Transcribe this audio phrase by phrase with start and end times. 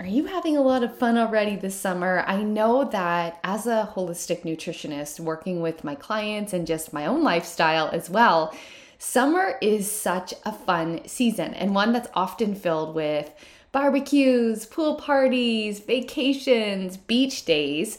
[0.00, 2.22] Are you having a lot of fun already this summer?
[2.24, 7.24] I know that as a holistic nutritionist, working with my clients and just my own
[7.24, 8.54] lifestyle as well,
[8.98, 13.28] summer is such a fun season and one that's often filled with
[13.72, 17.98] barbecues, pool parties, vacations, beach days.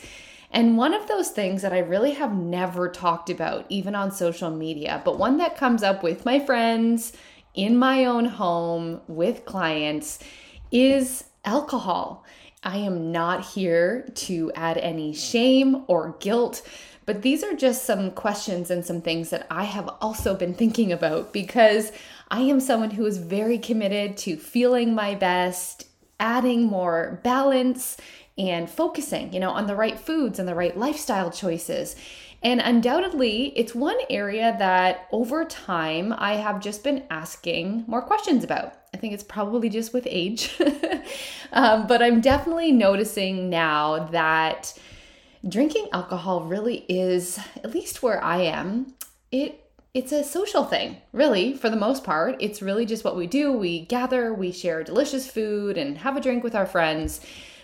[0.51, 4.49] And one of those things that I really have never talked about, even on social
[4.49, 7.11] media, but one that comes up with my friends,
[7.55, 10.19] in my own home, with clients,
[10.71, 12.25] is alcohol.
[12.63, 16.61] I am not here to add any shame or guilt,
[17.05, 20.91] but these are just some questions and some things that I have also been thinking
[20.91, 21.91] about because
[22.29, 25.87] I am someone who is very committed to feeling my best,
[26.19, 27.97] adding more balance
[28.37, 31.95] and focusing, you know, on the right foods and the right lifestyle choices.
[32.41, 38.43] And undoubtedly, it's one area that over time I have just been asking more questions
[38.43, 38.78] about.
[38.93, 40.59] I think it's probably just with age.
[41.53, 44.77] um, but I'm definitely noticing now that
[45.47, 48.93] drinking alcohol really is, at least where I am,
[49.31, 52.35] it it's a social thing, really, for the most part.
[52.39, 53.51] It's really just what we do.
[53.51, 57.21] We gather, we share delicious food, and have a drink with our friends.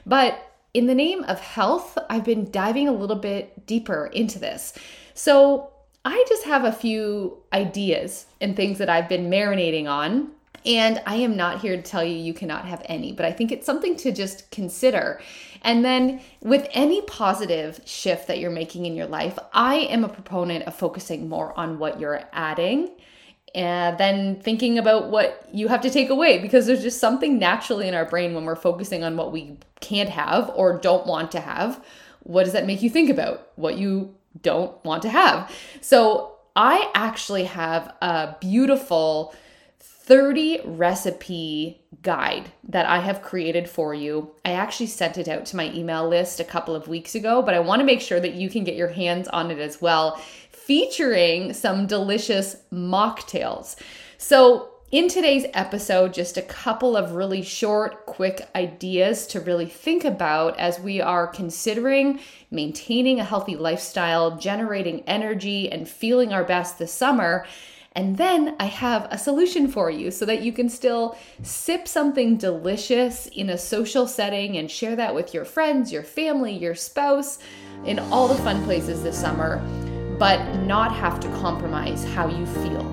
[0.08, 4.74] But in the name of health, I've been diving a little bit deeper into this.
[5.14, 5.72] So
[6.04, 10.32] I just have a few ideas and things that I've been marinating on.
[10.66, 13.52] And I am not here to tell you you cannot have any, but I think
[13.52, 15.22] it's something to just consider.
[15.62, 20.10] And then with any positive shift that you're making in your life, I am a
[20.10, 22.90] proponent of focusing more on what you're adding
[23.54, 27.88] and then thinking about what you have to take away because there's just something naturally
[27.88, 31.40] in our brain when we're focusing on what we can't have or don't want to
[31.40, 31.84] have.
[32.24, 33.52] What does that make you think about?
[33.56, 35.52] What you don't want to have.
[35.82, 39.36] So, I actually have a beautiful
[40.06, 44.36] 30 recipe guide that I have created for you.
[44.46, 47.56] I actually sent it out to my email list a couple of weeks ago, but
[47.56, 50.22] I want to make sure that you can get your hands on it as well
[50.52, 53.76] featuring some delicious mocktails.
[54.18, 60.06] So, in today's episode, just a couple of really short, quick ideas to really think
[60.06, 62.20] about as we are considering
[62.52, 67.46] maintaining a healthy lifestyle, generating energy, and feeling our best this summer.
[67.96, 72.36] And then I have a solution for you so that you can still sip something
[72.36, 77.40] delicious in a social setting and share that with your friends, your family, your spouse,
[77.86, 79.66] in all the fun places this summer
[80.20, 82.84] but not have to compromise how you feel.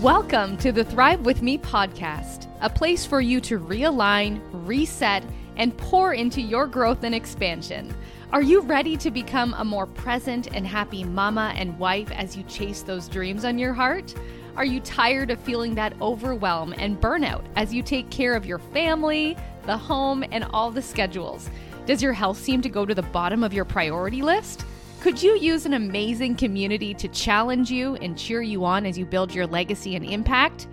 [0.00, 5.24] Welcome to the Thrive With Me podcast, a place for you to realign, reset,
[5.56, 7.94] and pour into your growth and expansion.
[8.32, 12.44] Are you ready to become a more present and happy mama and wife as you
[12.44, 14.14] chase those dreams on your heart?
[14.56, 18.60] Are you tired of feeling that overwhelm and burnout as you take care of your
[18.60, 19.36] family,
[19.66, 21.50] the home, and all the schedules?
[21.86, 24.64] Does your health seem to go to the bottom of your priority list?
[25.00, 29.06] Could you use an amazing community to challenge you and cheer you on as you
[29.06, 30.68] build your legacy and impact?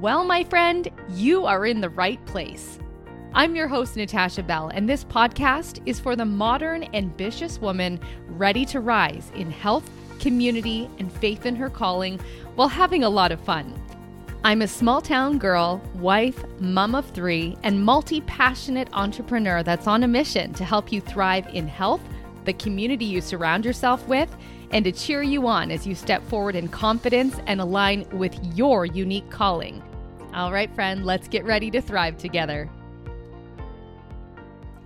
[0.00, 2.78] Well, my friend, you are in the right place.
[3.34, 7.98] I'm your host, Natasha Bell, and this podcast is for the modern, ambitious woman
[8.28, 9.88] ready to rise in health,
[10.20, 12.20] community, and faith in her calling
[12.56, 13.72] while having a lot of fun.
[14.44, 20.02] I'm a small town girl, wife, mom of three, and multi passionate entrepreneur that's on
[20.02, 22.02] a mission to help you thrive in health,
[22.44, 24.28] the community you surround yourself with,
[24.72, 28.84] and to cheer you on as you step forward in confidence and align with your
[28.84, 29.82] unique calling.
[30.34, 32.68] All right, friend, let's get ready to thrive together.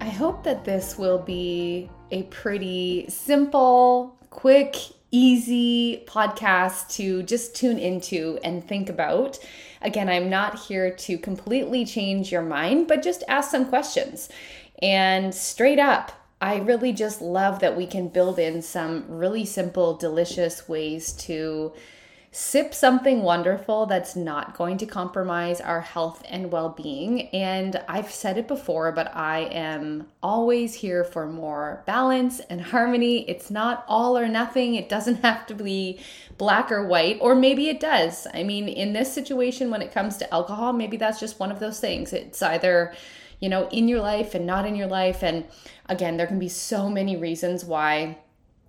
[0.06, 4.76] I hope that this will be a pretty simple, quick,
[5.10, 9.36] easy podcast to just tune into and think about.
[9.82, 14.28] Again, I'm not here to completely change your mind, but just ask some questions.
[14.80, 19.96] And straight up, I really just love that we can build in some really simple,
[19.96, 21.72] delicious ways to
[22.38, 27.28] sip something wonderful that's not going to compromise our health and well being.
[27.28, 33.26] And I've said it before, but I am always here for more balance and harmony.
[33.26, 35.98] It's not all or nothing, it doesn't have to be
[36.36, 38.26] black or white, or maybe it does.
[38.34, 41.58] I mean, in this situation, when it comes to alcohol, maybe that's just one of
[41.58, 42.12] those things.
[42.12, 42.92] It's either
[43.40, 45.22] you know, in your life and not in your life.
[45.22, 45.44] And
[45.86, 48.18] again, there can be so many reasons why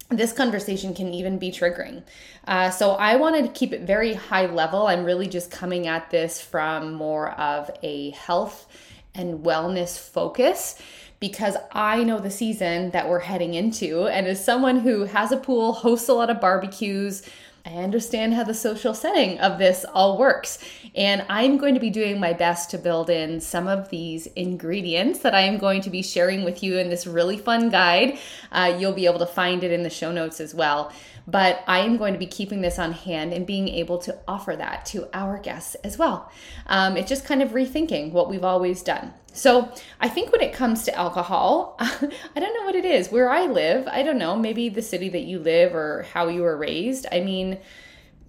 [0.10, 2.04] this conversation can even be triggering.
[2.48, 4.88] Uh, so I wanted to keep it very high level.
[4.88, 8.68] I'm really just coming at this from more of a health
[9.14, 10.82] and wellness focus
[11.20, 14.08] because I know the season that we're heading into.
[14.08, 17.24] And as someone who has a pool, hosts a lot of barbecues,
[17.68, 20.60] I understand how the social setting of this all works.
[20.96, 25.20] And I'm going to be doing my best to build in some of these ingredients
[25.20, 28.20] that I am going to be sharing with you in this really fun guide.
[28.54, 30.94] Uh, you'll be able to find it in the show notes as well.
[31.30, 34.56] But I am going to be keeping this on hand and being able to offer
[34.56, 36.32] that to our guests as well.
[36.68, 39.14] Um, it's just kind of rethinking what we've always done.
[39.34, 43.12] So I think when it comes to alcohol, I don't know what it is.
[43.12, 46.44] Where I live, I don't know, maybe the city that you live or how you
[46.44, 47.06] were raised.
[47.12, 47.60] I mean,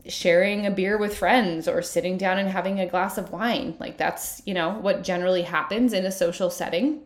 [0.08, 3.76] sharing a beer with friends or sitting down and having a glass of wine.
[3.78, 7.02] Like that's, you know, what generally happens in a social setting.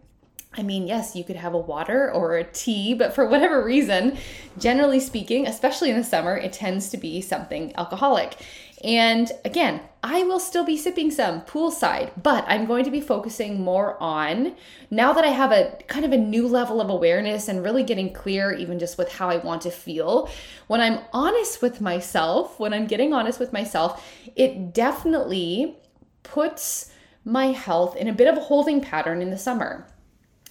[0.54, 4.18] I mean, yes, you could have a water or a tea, but for whatever reason,
[4.58, 8.36] generally speaking, especially in the summer, it tends to be something alcoholic.
[8.84, 13.62] And again, I will still be sipping some poolside, but I'm going to be focusing
[13.62, 14.56] more on
[14.90, 18.12] now that I have a kind of a new level of awareness and really getting
[18.12, 20.28] clear, even just with how I want to feel.
[20.66, 24.04] When I'm honest with myself, when I'm getting honest with myself,
[24.34, 25.78] it definitely
[26.24, 26.90] puts
[27.24, 29.86] my health in a bit of a holding pattern in the summer.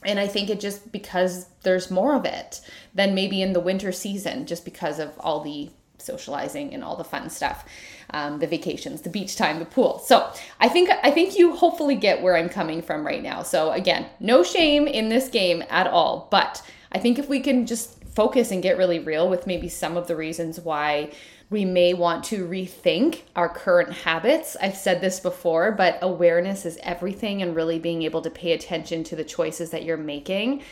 [0.04, 2.62] And I think it just because there's more of it
[2.94, 7.04] than maybe in the winter season, just because of all the socializing and all the
[7.04, 7.66] fun stuff,
[8.12, 10.00] um, the vacations, the beach time, the pool.
[10.00, 13.44] So I think I think you hopefully get where I'm coming from right now.
[13.44, 16.62] So again, no shame in this game at all, but
[16.92, 20.08] I think if we can just focus and get really real with maybe some of
[20.08, 21.12] the reasons why
[21.52, 24.56] we may want to rethink our current habits.
[24.62, 29.04] I've said this before, but awareness is everything, and really being able to pay attention
[29.04, 30.64] to the choices that you're making,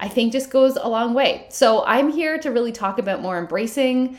[0.00, 1.46] I think just goes a long way.
[1.50, 4.18] So, I'm here to really talk about more embracing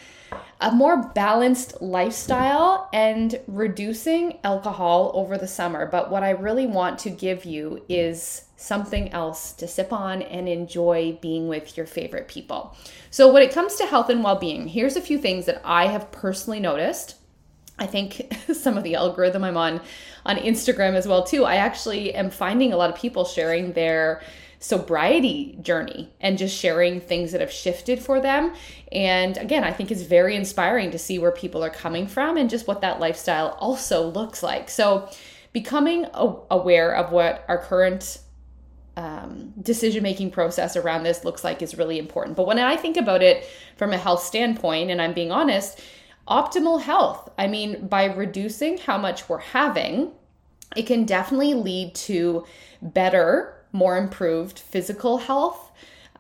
[0.62, 5.86] a more balanced lifestyle and reducing alcohol over the summer.
[5.86, 10.50] But what I really want to give you is something else to sip on and
[10.50, 12.76] enjoy being with your favorite people.
[13.10, 15.88] So, when it comes to health and well being, here's a few things that I
[15.88, 17.16] have personally noticed.
[17.80, 19.82] I think some of the algorithm I'm on
[20.26, 21.46] on Instagram as well too.
[21.46, 24.22] I actually am finding a lot of people sharing their
[24.60, 28.54] sobriety journey and just sharing things that have shifted for them.
[28.92, 32.50] And again, I think it's very inspiring to see where people are coming from and
[32.50, 34.70] just what that lifestyle also looks like.
[34.70, 35.10] So,
[35.52, 38.20] becoming aware of what our current
[38.98, 42.36] um, decision making process around this looks like is really important.
[42.38, 43.48] But when I think about it
[43.78, 45.82] from a health standpoint, and I'm being honest,
[46.30, 50.12] optimal health, I mean, by reducing how much we're having,
[50.76, 52.46] it can definitely lead to
[52.82, 55.69] better more improved physical health.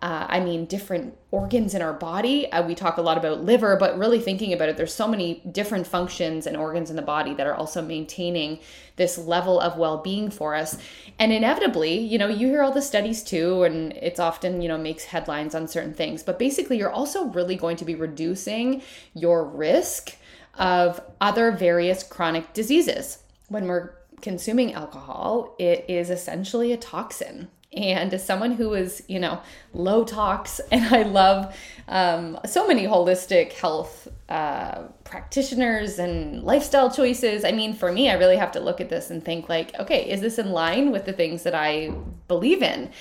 [0.02, 2.50] Uh, I mean, different organs in our body.
[2.52, 5.42] Uh, we talk a lot about liver, but really thinking about it, there's so many
[5.52, 8.60] different functions and organs in the body that are also maintaining
[8.96, 10.78] this level of well being for us.
[11.20, 14.78] And inevitably, you know, you hear all the studies too, and it's often, you know,
[14.78, 16.24] makes headlines on certain things.
[16.24, 18.82] But basically, you're also really going to be reducing
[19.14, 20.16] your risk
[20.58, 23.24] of other various chronic diseases.
[23.50, 27.50] When we're consuming alcohol, it is essentially a toxin.
[27.72, 29.42] And as someone who is, you know,
[29.74, 31.56] low tox, and I love
[31.88, 37.44] um, so many holistic health uh, practitioners and lifestyle choices.
[37.44, 40.10] I mean, for me, I really have to look at this and think, like, okay,
[40.10, 41.94] is this in line with the things that I
[42.28, 42.92] believe in?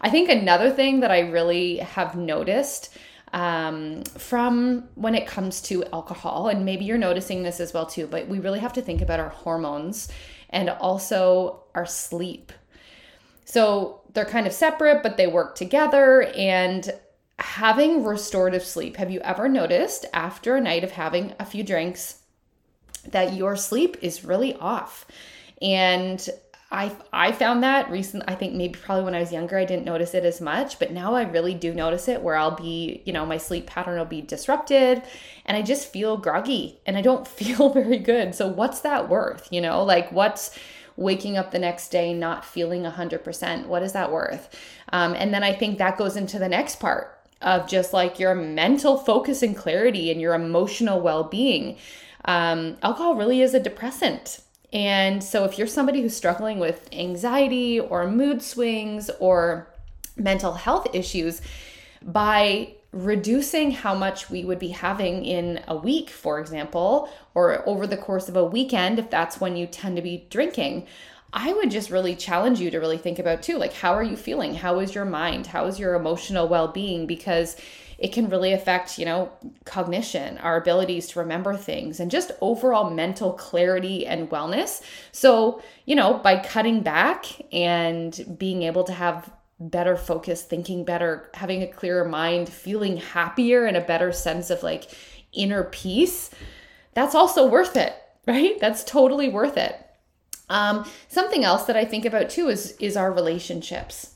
[0.00, 2.96] I think another thing that I really have noticed
[3.32, 8.06] um, from when it comes to alcohol, and maybe you're noticing this as well too,
[8.06, 10.08] but we really have to think about our hormones
[10.50, 12.52] and also our sleep.
[13.44, 16.22] So they're kind of separate, but they work together.
[16.36, 16.90] And
[17.38, 22.22] having restorative sleep, have you ever noticed after a night of having a few drinks
[23.08, 25.06] that your sleep is really off?
[25.62, 26.28] And
[26.72, 29.84] I I found that recent I think maybe probably when I was younger I didn't
[29.84, 33.12] notice it as much, but now I really do notice it where I'll be, you
[33.12, 35.02] know, my sleep pattern will be disrupted
[35.44, 38.34] and I just feel groggy and I don't feel very good.
[38.34, 39.84] So what's that worth, you know?
[39.84, 40.58] Like what's
[40.96, 43.66] waking up the next day not feeling 100%?
[43.66, 44.48] What is that worth?
[44.92, 48.34] Um, and then I think that goes into the next part of just like your
[48.34, 51.76] mental focus and clarity and your emotional well-being.
[52.24, 54.40] Um, alcohol really is a depressant
[54.72, 59.72] and so, if you're somebody who's struggling with anxiety or mood swings or
[60.16, 61.40] mental health issues,
[62.02, 67.86] by reducing how much we would be having in a week, for example, or over
[67.86, 70.86] the course of a weekend, if that's when you tend to be drinking,
[71.32, 74.16] I would just really challenge you to really think about too like, how are you
[74.16, 74.54] feeling?
[74.54, 75.46] How is your mind?
[75.46, 77.06] How is your emotional well being?
[77.06, 77.56] Because
[77.98, 79.30] it can really affect, you know,
[79.64, 84.82] cognition, our abilities to remember things, and just overall mental clarity and wellness.
[85.12, 91.30] So, you know, by cutting back and being able to have better focus, thinking better,
[91.34, 94.90] having a clearer mind, feeling happier and a better sense of like
[95.32, 96.30] inner peace,
[96.94, 97.94] that's also worth it,
[98.26, 98.58] right?
[98.60, 99.80] That's totally worth it.
[100.48, 104.15] Um, something else that I think about too is is our relationships.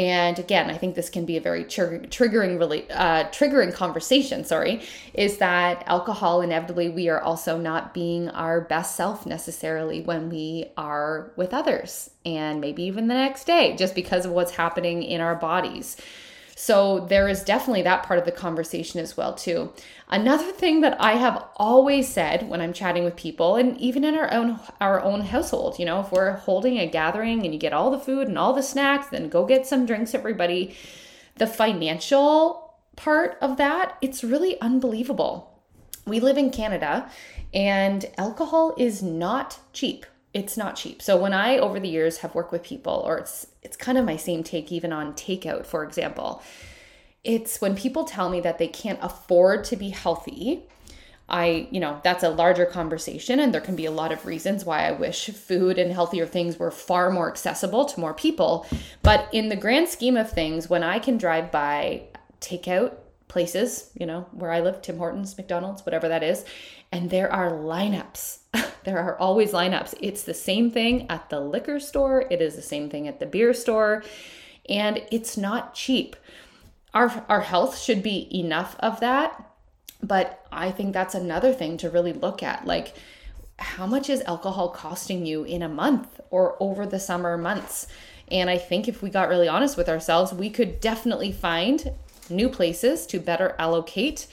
[0.00, 4.44] And again, I think this can be a very trigger, triggering, really uh, triggering conversation.
[4.44, 4.80] Sorry,
[5.12, 10.72] is that alcohol inevitably we are also not being our best self necessarily when we
[10.78, 15.20] are with others, and maybe even the next day, just because of what's happening in
[15.20, 15.98] our bodies.
[16.62, 19.72] So there is definitely that part of the conversation as well too.
[20.10, 24.14] Another thing that I have always said when I'm chatting with people and even in
[24.14, 27.72] our own our own household, you know, if we're holding a gathering and you get
[27.72, 30.76] all the food and all the snacks, then go get some drinks everybody.
[31.36, 35.62] The financial part of that, it's really unbelievable.
[36.06, 37.10] We live in Canada
[37.54, 41.02] and alcohol is not cheap it's not cheap.
[41.02, 44.04] So when I over the years have worked with people or it's it's kind of
[44.04, 46.42] my same take even on takeout for example.
[47.22, 50.64] It's when people tell me that they can't afford to be healthy.
[51.28, 54.64] I, you know, that's a larger conversation and there can be a lot of reasons
[54.64, 58.66] why I wish food and healthier things were far more accessible to more people.
[59.02, 62.02] But in the grand scheme of things, when I can drive by
[62.40, 62.94] takeout
[63.30, 66.44] places, you know, where I live, Tim Hortons, McDonald's, whatever that is,
[66.92, 68.40] and there are lineups
[68.84, 69.94] there are always lineups.
[70.00, 73.26] It's the same thing at the liquor store, it is the same thing at the
[73.26, 74.02] beer store,
[74.68, 76.16] and it's not cheap.
[76.92, 79.46] Our, our health should be enough of that,
[80.02, 82.66] but I think that's another thing to really look at.
[82.66, 82.94] Like,
[83.58, 87.86] how much is alcohol costing you in a month or over the summer months?
[88.28, 91.92] And I think if we got really honest with ourselves, we could definitely find
[92.30, 94.26] new places to better allocate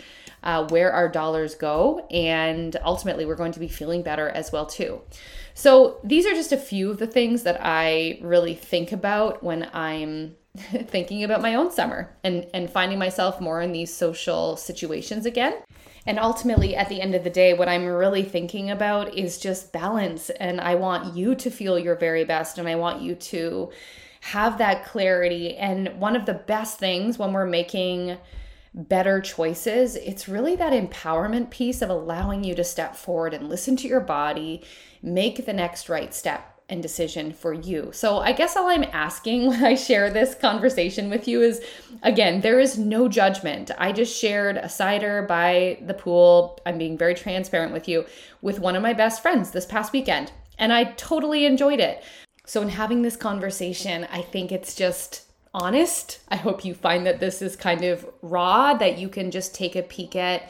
[0.44, 2.06] uh, where our dollars go.
[2.12, 5.02] And ultimately, we're going to be feeling better as well, too.
[5.54, 9.70] So, these are just a few of the things that I really think about when
[9.74, 15.26] I'm thinking about my own summer and, and finding myself more in these social situations
[15.26, 15.56] again.
[16.06, 19.74] And ultimately, at the end of the day, what I'm really thinking about is just
[19.74, 20.30] balance.
[20.30, 23.70] And I want you to feel your very best, and I want you to
[24.22, 25.56] have that clarity.
[25.56, 28.18] And one of the best things when we're making
[28.74, 33.76] better choices, it's really that empowerment piece of allowing you to step forward and listen
[33.78, 34.64] to your body,
[35.02, 37.92] make the next right step and decision for you.
[37.94, 41.62] So, I guess all I'm asking when I share this conversation with you is
[42.04, 43.72] again, there is no judgment.
[43.78, 46.60] I just shared a cider by the pool.
[46.66, 48.06] I'm being very transparent with you
[48.42, 52.04] with one of my best friends this past weekend, and I totally enjoyed it.
[52.48, 55.24] So, in having this conversation, I think it's just
[55.54, 56.20] honest.
[56.30, 59.76] I hope you find that this is kind of raw, that you can just take
[59.76, 60.50] a peek at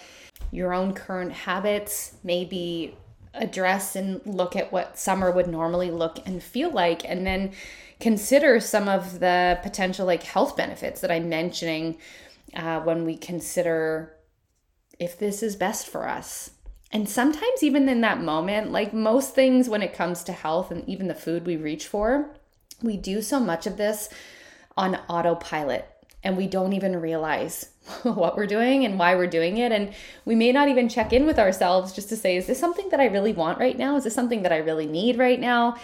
[0.52, 2.96] your own current habits, maybe
[3.34, 7.52] address and look at what summer would normally look and feel like, and then
[8.00, 11.98] consider some of the potential like health benefits that I'm mentioning
[12.56, 14.14] uh, when we consider
[15.00, 16.52] if this is best for us.
[16.92, 20.88] And sometimes, even in that moment, like most things when it comes to health and
[20.88, 22.30] even the food we reach for,
[22.82, 24.10] we do so much of this
[24.78, 25.86] on autopilot
[26.24, 27.70] and we don't even realize
[28.04, 29.72] what we're doing and why we're doing it.
[29.72, 29.94] And
[30.26, 33.00] we may not even check in with ourselves just to say, is this something that
[33.00, 33.96] I really want right now?
[33.96, 35.78] Is this something that I really need right now?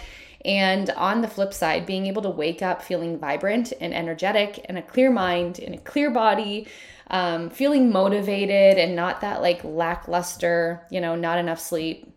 [0.46, 4.78] And on the flip side, being able to wake up feeling vibrant and energetic and
[4.78, 6.68] a clear mind and a clear body,
[7.10, 12.14] um, feeling motivated and not that like lackluster, you know, not enough sleep,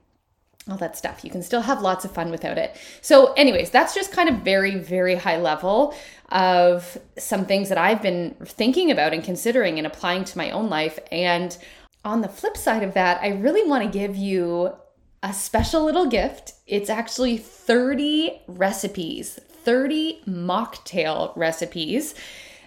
[0.68, 1.24] all that stuff.
[1.24, 2.76] You can still have lots of fun without it.
[3.00, 5.94] So, anyways, that's just kind of very, very high level
[6.30, 10.68] of some things that I've been thinking about and considering and applying to my own
[10.68, 10.98] life.
[11.12, 11.56] And
[12.04, 14.72] on the flip side of that, I really want to give you
[15.22, 16.54] a special little gift.
[16.66, 22.14] It's actually 30 recipes, 30 mocktail recipes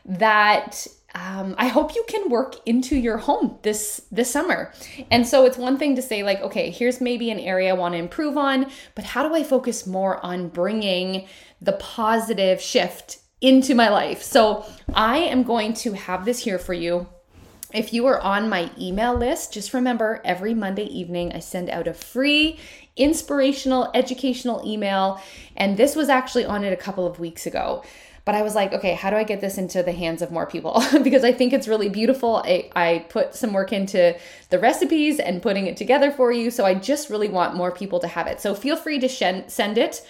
[0.05, 4.71] that um, I hope you can work into your home this this summer.
[5.09, 7.93] And so it's one thing to say like, okay, here's maybe an area I want
[7.93, 11.27] to improve on, but how do I focus more on bringing
[11.61, 14.21] the positive shift into my life?
[14.21, 17.07] So I am going to have this here for you.
[17.73, 21.87] If you are on my email list, just remember every Monday evening I send out
[21.87, 22.59] a free
[22.97, 25.21] inspirational educational email
[25.55, 27.83] and this was actually on it a couple of weeks ago.
[28.25, 30.45] But I was like, okay, how do I get this into the hands of more
[30.45, 30.83] people?
[31.03, 32.37] because I think it's really beautiful.
[32.45, 34.17] I, I put some work into
[34.49, 36.51] the recipes and putting it together for you.
[36.51, 38.41] So I just really want more people to have it.
[38.41, 40.05] So feel free to shen- send it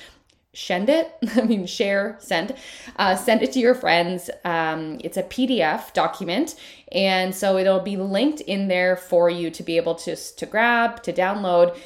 [0.53, 2.55] send it i mean share send
[2.95, 6.55] uh, send it to your friends um, it's a pdf document
[6.91, 11.03] and so it'll be linked in there for you to be able to to grab
[11.03, 11.77] to download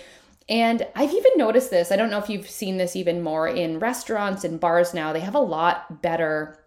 [0.49, 1.91] and I've even noticed this.
[1.91, 5.13] I don't know if you've seen this even more in restaurants and bars now.
[5.13, 6.59] They have a lot better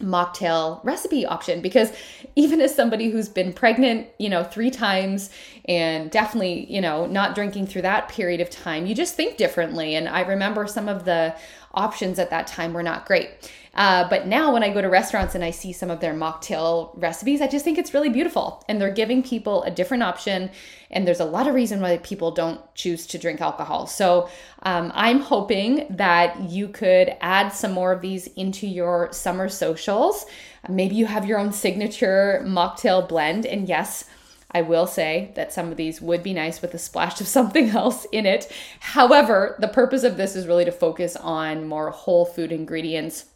[0.00, 1.92] mocktail recipe option because
[2.36, 5.30] even as somebody who's been pregnant, you know, three times
[5.64, 9.94] and definitely, you know, not drinking through that period of time, you just think differently.
[9.94, 11.34] And I remember some of the
[11.74, 13.50] options at that time were not great.
[13.74, 16.90] Uh, but now when I go to restaurants and I see some of their mocktail
[16.96, 18.64] recipes, I just think it's really beautiful.
[18.68, 20.50] And they're giving people a different option.
[20.90, 23.86] And there's a lot of reason why people don't choose to drink alcohol.
[23.86, 24.28] So
[24.64, 30.26] um, I'm hoping that you could add some more of these into your summer socials.
[30.68, 33.46] Maybe you have your own signature mocktail blend.
[33.46, 34.06] And yes,
[34.50, 37.70] I will say that some of these would be nice with a splash of something
[37.70, 38.50] else in it.
[38.80, 43.26] However, the purpose of this is really to focus on more whole food ingredients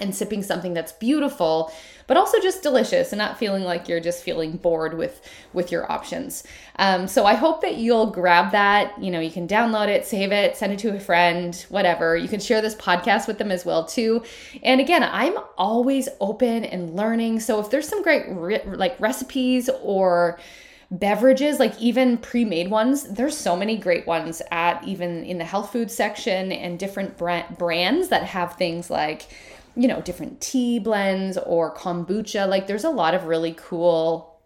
[0.00, 1.72] and sipping something that's beautiful
[2.08, 5.20] but also just delicious and not feeling like you're just feeling bored with
[5.52, 6.42] with your options.
[6.76, 9.00] Um, so i hope that you'll grab that.
[9.00, 12.16] You know you can download it save it send it to a friend whatever.
[12.16, 14.24] You can share this podcast with them as well too.
[14.64, 17.40] And again i'm always open and learning.
[17.40, 20.40] So if there's some great re- like recipes or
[20.90, 25.70] beverages like even pre-made ones there's so many great ones at even in the health
[25.70, 29.28] food section and different brand- brands that have things like
[29.78, 32.48] you know, different tea blends or kombucha.
[32.48, 34.40] Like there's a lot of really cool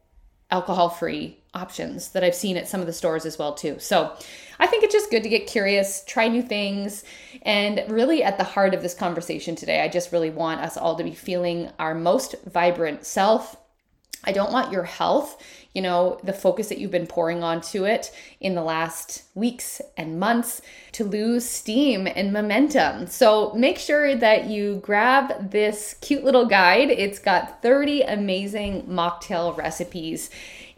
[0.51, 3.79] alcohol free options that I've seen at some of the stores as well too.
[3.79, 4.15] So
[4.59, 7.03] I think it's just good to get curious, try new things,
[7.43, 10.97] and really at the heart of this conversation today, I just really want us all
[10.97, 13.57] to be feeling our most vibrant self.
[14.25, 15.43] I don't want your health
[15.75, 18.11] you know, the focus that you've been pouring onto it
[18.41, 20.61] in the last weeks and months
[20.93, 23.07] to lose steam and momentum.
[23.07, 26.91] So make sure that you grab this cute little guide.
[26.91, 30.29] It's got 30 amazing mocktail recipes.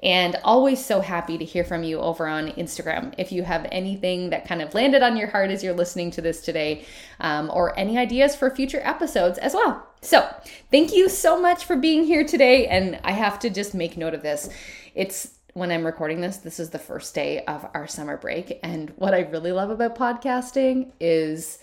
[0.04, 3.14] And always so happy to hear from you over on Instagram.
[3.16, 6.20] If you have anything that kind of landed on your heart as you're listening to
[6.20, 6.84] this today,
[7.20, 9.86] um, or any ideas for future episodes as well.
[10.04, 10.28] So,
[10.70, 12.66] thank you so much for being here today.
[12.66, 14.50] And I have to just make note of this.
[14.94, 18.60] It's when I'm recording this, this is the first day of our summer break.
[18.62, 21.58] And what I really love about podcasting is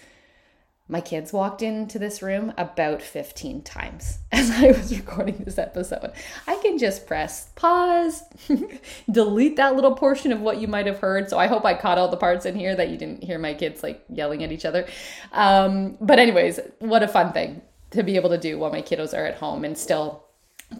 [0.87, 6.11] my kids walked into this room about 15 times as I was recording this episode.
[6.47, 8.23] I can just press pause,
[9.11, 11.29] delete that little portion of what you might have heard.
[11.29, 13.53] So I hope I caught all the parts in here that you didn't hear my
[13.53, 14.87] kids like yelling at each other.
[15.31, 19.17] Um, but, anyways, what a fun thing to be able to do while my kiddos
[19.17, 20.23] are at home and still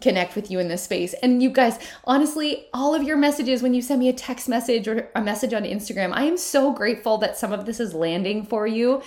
[0.00, 1.14] connect with you in this space.
[1.22, 4.88] And you guys, honestly, all of your messages when you send me a text message
[4.88, 8.44] or a message on Instagram, I am so grateful that some of this is landing
[8.44, 9.02] for you.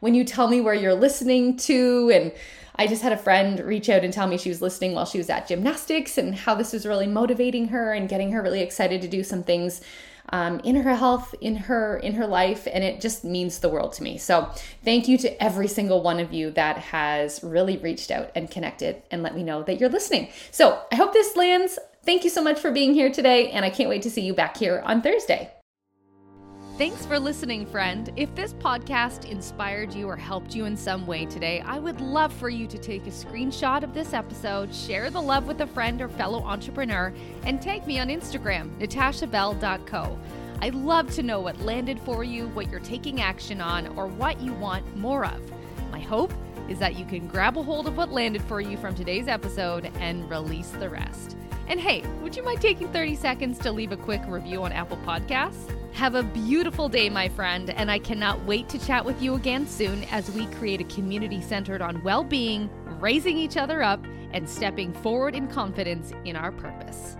[0.00, 2.32] When you tell me where you're listening to and
[2.76, 5.18] I just had a friend reach out and tell me she was listening while she
[5.18, 9.02] was at gymnastics and how this was really motivating her and getting her really excited
[9.02, 9.80] to do some things
[10.30, 13.92] um, in her health, in her in her life, and it just means the world
[13.94, 14.18] to me.
[14.18, 14.50] So
[14.84, 19.02] thank you to every single one of you that has really reached out and connected
[19.10, 20.28] and let me know that you're listening.
[20.50, 21.78] So I hope this lands.
[22.04, 24.32] Thank you so much for being here today, and I can't wait to see you
[24.32, 25.52] back here on Thursday.
[26.78, 28.12] Thanks for listening, friend.
[28.14, 32.32] If this podcast inspired you or helped you in some way today, I would love
[32.32, 36.00] for you to take a screenshot of this episode, share the love with a friend
[36.00, 37.12] or fellow entrepreneur,
[37.42, 40.18] and tag me on Instagram, natashabell.co.
[40.62, 44.40] I'd love to know what landed for you, what you're taking action on, or what
[44.40, 45.42] you want more of.
[45.90, 46.32] My hope
[46.68, 49.90] is that you can grab a hold of what landed for you from today's episode
[49.96, 51.36] and release the rest.
[51.68, 54.96] And hey, would you mind taking 30 seconds to leave a quick review on Apple
[55.04, 55.70] Podcasts?
[55.92, 59.66] Have a beautiful day, my friend, and I cannot wait to chat with you again
[59.66, 64.02] soon as we create a community centered on well being, raising each other up,
[64.32, 67.18] and stepping forward in confidence in our purpose.